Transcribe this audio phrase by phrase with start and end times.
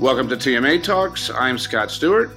[0.00, 1.28] Welcome to TMA Talks.
[1.28, 2.30] I'm Scott Stewart,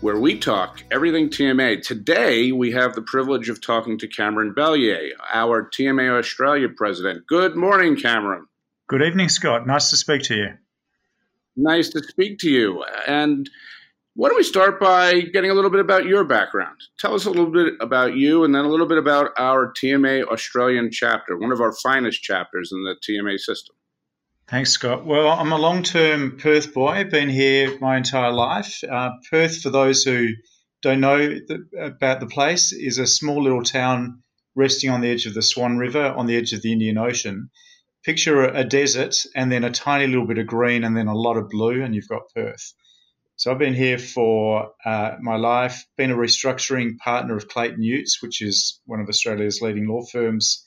[0.00, 1.82] where we talk everything TMA.
[1.82, 7.26] Today, we have the privilege of talking to Cameron Belyea, our TMA Australia president.
[7.26, 8.46] Good morning, Cameron.
[8.86, 9.66] Good evening, Scott.
[9.66, 10.48] Nice to speak to you.
[11.56, 12.84] Nice to speak to you.
[13.08, 13.50] And
[14.14, 16.76] why don't we start by getting a little bit about your background?
[17.00, 20.28] Tell us a little bit about you and then a little bit about our TMA
[20.28, 23.74] Australian chapter, one of our finest chapters in the TMA system.
[24.46, 25.06] Thanks, Scott.
[25.06, 28.84] Well, I'm a long term Perth boy, been here my entire life.
[28.84, 30.28] Uh, Perth, for those who
[30.82, 34.22] don't know the, about the place, is a small little town
[34.54, 37.48] resting on the edge of the Swan River on the edge of the Indian Ocean.
[38.04, 41.38] Picture a, desert and then a tiny little bit of green and then a lot
[41.38, 42.74] of blue, and you've got Perth.
[43.36, 48.20] So I've been here for uh, my life, been a restructuring partner of Clayton Utz,
[48.20, 50.62] which is one of Australia's leading law firms,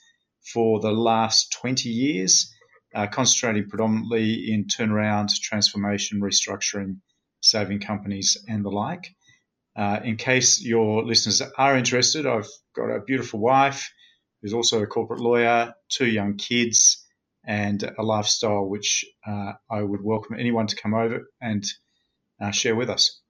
[0.51, 2.51] for the last 20 years
[2.97, 6.97] uh, concentrating predominantly in turnaround, transformation, restructuring,
[7.41, 9.13] saving companies, and the like.
[9.75, 13.87] Uh, in case your listeners are interested, I've got a beautiful wife
[14.41, 17.05] who's also a corporate lawyer, two young kids,
[17.45, 21.63] and a lifestyle which uh, I would welcome anyone to come over and
[22.41, 23.21] uh, share with us.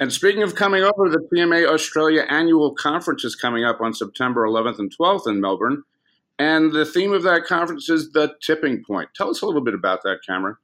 [0.00, 4.46] And speaking of coming over, the TMA Australia annual conference is coming up on September
[4.46, 5.84] 11th and 12th in Melbourne.
[6.38, 9.08] And the theme of that conference is the tipping point.
[9.14, 10.56] Tell us a little bit about that, Cameron.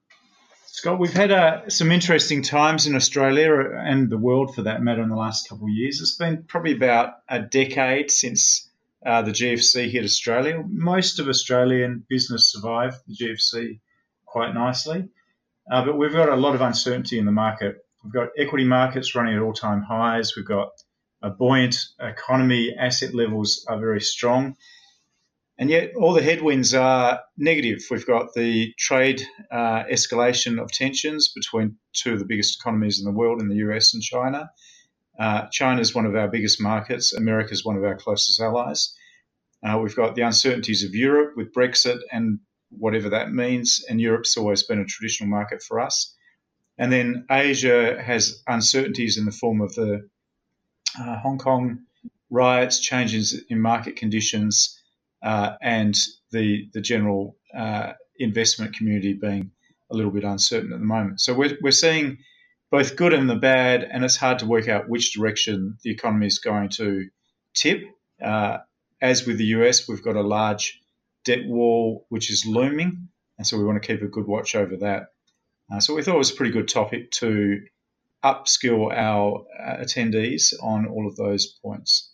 [0.67, 5.03] Scott, we've had uh, some interesting times in Australia and the world for that matter
[5.03, 6.01] in the last couple of years.
[6.01, 8.71] It's been probably about a decade since
[9.05, 10.63] uh, the GFC hit Australia.
[10.67, 13.81] Most of Australian business survived the GFC
[14.25, 15.09] quite nicely,
[15.71, 17.77] uh, but we've got a lot of uncertainty in the market.
[18.03, 20.71] We've got equity markets running at all time highs, we've got
[21.23, 24.57] a buoyant economy, asset levels are very strong.
[25.59, 27.83] And yet, all the headwinds are negative.
[27.91, 33.05] We've got the trade uh, escalation of tensions between two of the biggest economies in
[33.05, 34.51] the world, in the US and China.
[35.19, 37.13] Uh, China is one of our biggest markets.
[37.13, 38.95] America is one of our closest allies.
[39.63, 43.85] Uh, we've got the uncertainties of Europe with Brexit and whatever that means.
[43.89, 46.17] And Europe's always been a traditional market for us.
[46.79, 50.09] And then Asia has uncertainties in the form of the
[50.99, 51.81] uh, Hong Kong
[52.31, 54.82] riots, changes in market conditions
[55.23, 55.97] uh, and
[56.31, 59.51] the the general uh, investment community being
[59.91, 61.21] a little bit uncertain at the moment.
[61.21, 62.19] So we're, we're seeing
[62.71, 66.27] both good and the bad, and it's hard to work out which direction the economy
[66.27, 67.09] is going to
[67.55, 67.85] tip.
[68.23, 68.59] Uh,
[69.01, 70.81] as with the US, we've got a large
[71.25, 74.77] debt wall which is looming, and so we want to keep a good watch over
[74.79, 75.09] that.
[75.73, 77.61] Uh, so we thought it was a pretty good topic to
[78.25, 82.12] upskill our uh, attendees on all of those points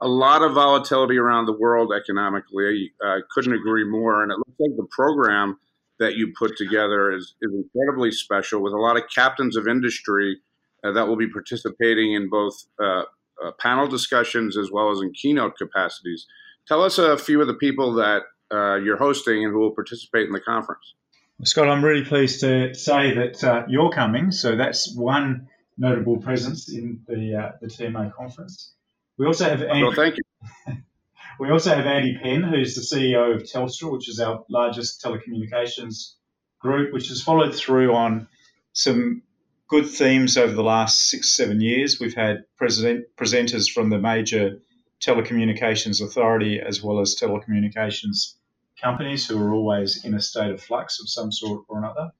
[0.00, 2.92] a lot of volatility around the world economically.
[3.02, 4.22] I couldn't agree more.
[4.22, 5.58] And it looks like the program
[5.98, 10.38] that you put together is, is incredibly special with a lot of captains of industry
[10.84, 13.02] uh, that will be participating in both uh,
[13.42, 16.26] uh, panel discussions as well as in keynote capacities.
[16.66, 18.22] Tell us a few of the people that
[18.52, 20.94] uh, you're hosting and who will participate in the conference.
[21.42, 24.30] Scott, I'm really pleased to say that uh, you're coming.
[24.30, 28.72] So that's one notable presence in the, uh, the TMA conference.
[29.16, 30.74] We also have Andy, well, thank you.
[31.40, 36.14] we also have Andy Penn, who's the CEO of Telstra, which is our largest telecommunications
[36.58, 38.26] group, which has followed through on
[38.72, 39.22] some
[39.68, 42.00] good themes over the last six, seven years.
[42.00, 44.60] We've had president, presenters from the major
[45.00, 48.34] telecommunications authority as well as telecommunications
[48.80, 52.10] companies who are always in a state of flux of some sort or another.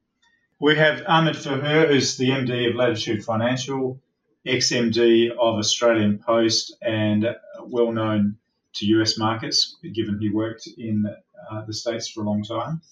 [0.61, 4.01] We have Ahmed Fahour, who's the MD of Latitude Financial,
[4.47, 7.27] ex-MD of Australian Post and
[7.63, 8.37] well known
[8.75, 11.07] to US markets, given he worked in
[11.51, 12.83] uh, the States for a long time.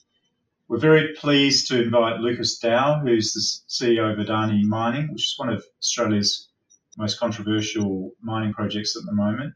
[0.69, 5.35] We're very pleased to invite Lucas Dow, who's the CEO of Adani Mining, which is
[5.37, 6.49] one of Australia's
[6.97, 9.55] most controversial mining projects at the moment.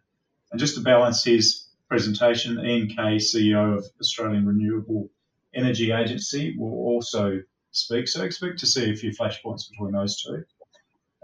[0.50, 5.10] And just to balance his presentation, Ian Kay, CEO of Australian Renewable
[5.54, 7.40] Energy Agency, will also
[7.70, 8.08] speak.
[8.08, 10.44] So expect to see a few flashpoints between those two.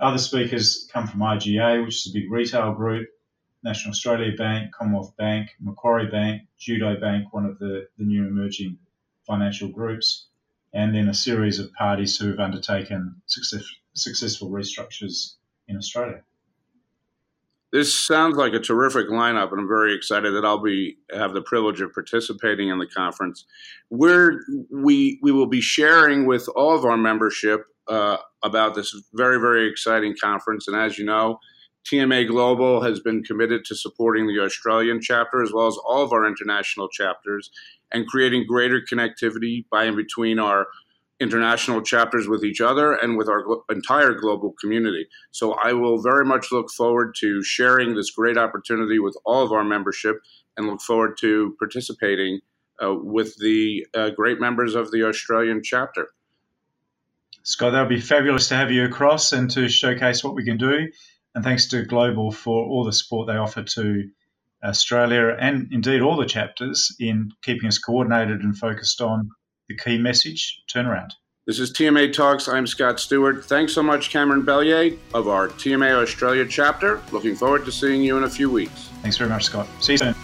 [0.02, 3.08] Other speakers come from IGA, which is a big retail group,
[3.62, 8.78] National Australia Bank, Commonwealth Bank, Macquarie Bank, Judo Bank, one of the, the new emerging
[9.24, 10.26] financial groups,
[10.74, 13.62] and then a series of parties who have undertaken success,
[13.94, 15.34] successful restructures
[15.68, 16.22] in Australia.
[17.72, 21.42] This sounds like a terrific lineup, and I'm very excited that I'll be have the
[21.42, 23.46] privilege of participating in the conference.
[23.88, 24.40] We're,
[24.70, 29.68] we we will be sharing with all of our membership uh, about this very, very
[29.68, 30.68] exciting conference.
[30.68, 31.38] And as you know,
[31.84, 36.12] TMA Global has been committed to supporting the Australian chapter as well as all of
[36.12, 37.50] our international chapters
[37.92, 40.66] and creating greater connectivity by and between our
[41.20, 45.06] international chapters with each other and with our glo- entire global community.
[45.30, 49.52] So I will very much look forward to sharing this great opportunity with all of
[49.52, 50.16] our membership
[50.56, 52.40] and look forward to participating
[52.82, 56.08] uh, with the uh, great members of the Australian chapter.
[57.44, 60.56] Scott, that would be fabulous to have you across and to showcase what we can
[60.56, 60.88] do.
[61.34, 64.08] And thanks to Global for all the support they offer to
[64.62, 69.30] Australia and indeed all the chapters in keeping us coordinated and focused on
[69.68, 71.10] the key message turnaround.
[71.46, 72.46] This is TMA Talks.
[72.46, 73.44] I'm Scott Stewart.
[73.44, 77.00] Thanks so much, Cameron Belyea of our TMA Australia chapter.
[77.10, 78.90] Looking forward to seeing you in a few weeks.
[79.02, 79.66] Thanks very much, Scott.
[79.80, 80.14] See you soon.